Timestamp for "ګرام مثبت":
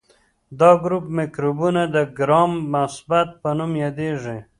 2.17-3.27